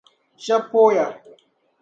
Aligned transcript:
Shɛb’ 0.43 0.63
pooya. 0.71 1.05